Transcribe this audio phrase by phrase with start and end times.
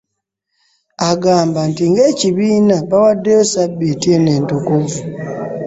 [1.09, 4.99] Agamba nti ng'ekibiina bawaddeyo Ssabbiiti eno entukuvu.